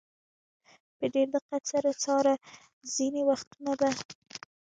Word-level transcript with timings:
په 0.97 1.05
ډېر 1.13 1.27
دقت 1.35 1.63
سره 1.71 1.89
څاره، 2.03 2.35
ځینې 2.95 3.21
وختونه 3.29 3.71
به. 3.79 3.89